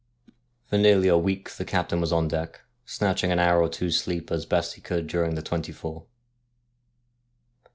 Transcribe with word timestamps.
For 0.65 0.79
nearly 0.79 1.09
a 1.09 1.15
week 1.15 1.47
the 1.51 1.63
captain 1.63 2.01
was 2.01 2.11
on 2.11 2.27
deck, 2.27 2.61
snatching 2.85 3.31
an 3.31 3.37
hour 3.37 3.61
or 3.61 3.69
two's 3.69 4.01
sleep 4.01 4.31
as 4.31 4.47
best 4.47 4.73
he 4.73 4.81
could 4.81 5.05
during 5.05 5.35
the 5.35 5.43
twenty 5.43 5.71
four. 5.71 6.07